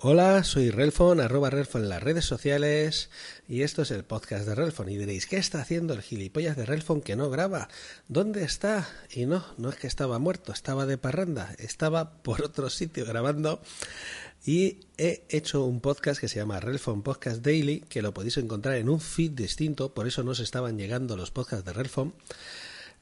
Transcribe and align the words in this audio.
Hola, 0.00 0.44
soy 0.44 0.70
Relfon, 0.70 1.18
arroba 1.18 1.50
Relfon 1.50 1.82
en 1.82 1.88
las 1.88 2.00
redes 2.00 2.24
sociales 2.24 3.10
y 3.48 3.62
esto 3.62 3.82
es 3.82 3.90
el 3.90 4.04
podcast 4.04 4.46
de 4.46 4.54
Relfon. 4.54 4.88
Y 4.88 4.96
diréis, 4.96 5.26
¿qué 5.26 5.38
está 5.38 5.60
haciendo 5.60 5.92
el 5.92 6.02
gilipollas 6.02 6.56
de 6.56 6.64
Relfon 6.64 7.00
que 7.00 7.16
no 7.16 7.30
graba? 7.30 7.66
¿Dónde 8.06 8.44
está? 8.44 8.88
Y 9.10 9.26
no, 9.26 9.44
no 9.56 9.70
es 9.70 9.74
que 9.74 9.88
estaba 9.88 10.20
muerto, 10.20 10.52
estaba 10.52 10.86
de 10.86 10.98
parranda, 10.98 11.52
estaba 11.58 12.22
por 12.22 12.42
otro 12.44 12.70
sitio 12.70 13.04
grabando 13.06 13.60
y 14.46 14.86
he 14.98 15.24
hecho 15.30 15.64
un 15.64 15.80
podcast 15.80 16.20
que 16.20 16.28
se 16.28 16.36
llama 16.38 16.60
Relfon 16.60 17.02
Podcast 17.02 17.44
Daily, 17.44 17.80
que 17.80 18.00
lo 18.00 18.14
podéis 18.14 18.36
encontrar 18.36 18.76
en 18.76 18.90
un 18.90 19.00
feed 19.00 19.32
distinto, 19.32 19.94
por 19.94 20.06
eso 20.06 20.22
no 20.22 20.36
se 20.36 20.44
estaban 20.44 20.78
llegando 20.78 21.16
los 21.16 21.32
podcasts 21.32 21.64
de 21.64 21.72
Relfon. 21.72 22.14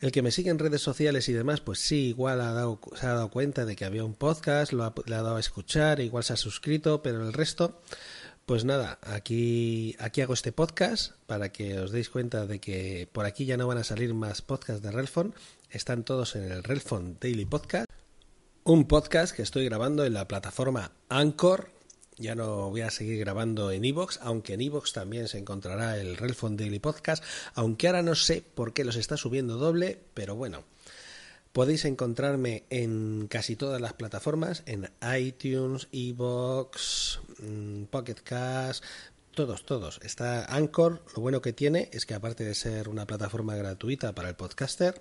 El 0.00 0.12
que 0.12 0.20
me 0.20 0.30
sigue 0.30 0.50
en 0.50 0.58
redes 0.58 0.82
sociales 0.82 1.28
y 1.28 1.32
demás, 1.32 1.60
pues 1.60 1.80
sí, 1.80 2.08
igual 2.08 2.42
ha 2.42 2.52
dado, 2.52 2.80
se 2.94 3.06
ha 3.06 3.14
dado 3.14 3.30
cuenta 3.30 3.64
de 3.64 3.76
que 3.76 3.86
había 3.86 4.04
un 4.04 4.14
podcast, 4.14 4.72
lo 4.72 4.84
ha, 4.84 4.92
dado 5.06 5.36
a 5.36 5.40
escuchar, 5.40 6.00
igual 6.00 6.22
se 6.22 6.34
ha 6.34 6.36
suscrito, 6.36 7.02
pero 7.02 7.26
el 7.26 7.32
resto, 7.32 7.80
pues 8.44 8.66
nada, 8.66 8.98
aquí, 9.02 9.96
aquí 9.98 10.20
hago 10.20 10.34
este 10.34 10.52
podcast 10.52 11.12
para 11.26 11.50
que 11.50 11.80
os 11.80 11.92
deis 11.92 12.10
cuenta 12.10 12.46
de 12.46 12.60
que 12.60 13.08
por 13.10 13.24
aquí 13.24 13.46
ya 13.46 13.56
no 13.56 13.66
van 13.66 13.78
a 13.78 13.84
salir 13.84 14.12
más 14.12 14.42
podcasts 14.42 14.82
de 14.82 14.90
Relfon, 14.90 15.34
están 15.70 16.04
todos 16.04 16.36
en 16.36 16.52
el 16.52 16.62
Relfon 16.62 17.16
Daily 17.18 17.46
Podcast, 17.46 17.90
un 18.64 18.86
podcast 18.86 19.34
que 19.34 19.42
estoy 19.42 19.64
grabando 19.64 20.04
en 20.04 20.12
la 20.12 20.28
plataforma 20.28 20.92
Anchor, 21.08 21.70
ya 22.18 22.34
no 22.34 22.70
voy 22.70 22.80
a 22.80 22.90
seguir 22.90 23.18
grabando 23.18 23.70
en 23.70 23.84
Evox, 23.84 24.18
aunque 24.22 24.54
en 24.54 24.62
Evox 24.62 24.92
también 24.92 25.28
se 25.28 25.38
encontrará 25.38 25.98
el 25.98 26.16
Relfon 26.16 26.56
Daily 26.56 26.78
Podcast, 26.78 27.22
aunque 27.54 27.86
ahora 27.86 28.02
no 28.02 28.14
sé 28.14 28.42
por 28.54 28.72
qué 28.72 28.84
los 28.84 28.96
está 28.96 29.16
subiendo 29.16 29.56
doble, 29.56 30.00
pero 30.14 30.34
bueno. 30.34 30.64
Podéis 31.52 31.86
encontrarme 31.86 32.64
en 32.68 33.28
casi 33.28 33.56
todas 33.56 33.80
las 33.80 33.94
plataformas, 33.94 34.62
en 34.66 34.90
iTunes, 35.18 35.88
Evox, 35.90 37.20
mm, 37.38 37.84
Pocket 37.84 38.16
Cast, 38.22 38.84
todos, 39.34 39.64
todos. 39.64 40.00
Está 40.02 40.44
Anchor, 40.54 41.02
lo 41.14 41.22
bueno 41.22 41.40
que 41.40 41.54
tiene 41.54 41.88
es 41.92 42.04
que 42.04 42.14
aparte 42.14 42.44
de 42.44 42.54
ser 42.54 42.90
una 42.90 43.06
plataforma 43.06 43.54
gratuita 43.54 44.14
para 44.14 44.28
el 44.28 44.36
podcaster, 44.36 45.00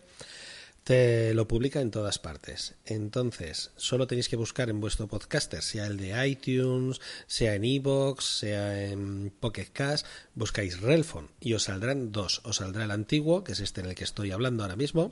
te 0.86 1.34
lo 1.34 1.48
publica 1.48 1.82
en 1.82 1.90
todas 1.90 2.20
partes. 2.20 2.76
Entonces, 2.86 3.72
solo 3.76 4.06
tenéis 4.06 4.30
que 4.30 4.36
buscar 4.36 4.70
en 4.70 4.80
vuestro 4.80 5.08
podcaster, 5.08 5.64
sea 5.64 5.88
el 5.88 5.98
de 5.98 6.28
iTunes, 6.28 7.02
sea 7.26 7.56
en 7.56 7.66
iVoox, 7.66 8.24
sea 8.24 8.86
en 8.86 9.34
Pocket 9.40 9.66
Cast, 9.74 10.06
buscáis 10.36 10.80
Relfon 10.82 11.32
y 11.40 11.54
os 11.54 11.64
saldrán 11.64 12.12
dos. 12.12 12.42
Os 12.44 12.58
saldrá 12.58 12.84
el 12.84 12.92
antiguo, 12.92 13.44
que 13.44 13.54
es 13.54 13.62
este 13.62 13.82
en 13.82 13.88
el 13.88 13.96
que 13.96 14.04
estoy 14.04 14.30
hablando 14.30 14.62
ahora 14.62 14.76
mismo, 14.76 15.12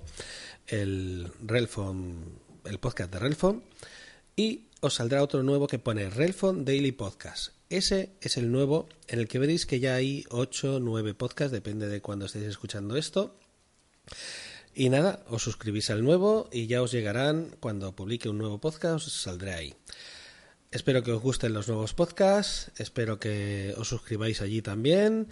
el 0.68 1.32
Relfon, 1.44 2.38
el 2.66 2.78
podcast 2.78 3.12
de 3.12 3.18
Relfon, 3.18 3.64
y 4.36 4.66
os 4.80 4.94
saldrá 4.94 5.24
otro 5.24 5.42
nuevo 5.42 5.66
que 5.66 5.80
pone 5.80 6.08
Relfon 6.08 6.66
Daily 6.66 6.92
Podcast. 6.92 7.52
Ese 7.72 8.12
es 8.22 8.38
el 8.38 8.52
nuevo 8.52 8.88
en 9.08 9.18
el 9.18 9.28
que 9.28 9.40
veréis 9.40 9.66
que 9.66 9.80
ya 9.80 9.96
hay 9.96 10.24
8 10.30 10.76
o 10.76 10.80
9 10.80 11.16
podcasts, 11.16 11.52
depende 11.52 11.88
de 11.88 12.00
cuando 12.00 12.28
estéis 12.28 12.46
escuchando 12.46 12.96
esto. 12.96 13.36
Y 14.76 14.90
nada, 14.90 15.24
os 15.28 15.44
suscribís 15.44 15.90
al 15.92 16.04
nuevo 16.04 16.50
y 16.52 16.66
ya 16.68 16.82
os 16.82 16.92
llegarán 16.92 17.56
cuando 17.60 17.96
publique 17.96 18.30
un 18.30 18.40
nuevo 18.40 18.60
podcast, 18.60 19.06
os 19.06 19.14
saldré 19.14 19.54
ahí. 19.54 19.76
Espero 20.72 21.04
que 21.04 21.12
os 21.12 21.22
gusten 21.22 21.54
los 21.54 21.68
nuevos 21.68 21.94
podcasts, 21.94 22.72
espero 22.78 23.20
que 23.20 23.76
os 23.78 23.88
suscribáis 23.88 24.42
allí 24.42 24.64
también. 24.64 25.28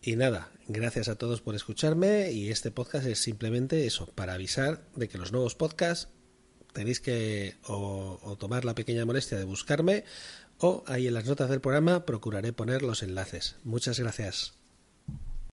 Y 0.00 0.16
nada, 0.16 0.50
gracias 0.68 1.08
a 1.08 1.16
todos 1.16 1.42
por 1.42 1.54
escucharme 1.54 2.32
y 2.32 2.50
este 2.50 2.70
podcast 2.70 3.06
es 3.06 3.18
simplemente 3.18 3.86
eso, 3.86 4.06
para 4.14 4.32
avisar 4.32 4.86
de 4.94 5.08
que 5.08 5.18
los 5.18 5.32
nuevos 5.32 5.54
podcasts 5.54 6.08
tenéis 6.72 7.00
que 7.00 7.56
o, 7.64 8.18
o 8.22 8.36
tomar 8.36 8.64
la 8.64 8.74
pequeña 8.74 9.04
molestia 9.04 9.36
de 9.36 9.44
buscarme 9.44 10.04
o 10.58 10.84
ahí 10.86 11.06
en 11.06 11.14
las 11.14 11.26
notas 11.26 11.50
del 11.50 11.60
programa 11.60 12.06
procuraré 12.06 12.54
poner 12.54 12.82
los 12.82 13.02
enlaces. 13.02 13.56
Muchas 13.64 13.98
gracias. 14.00 14.54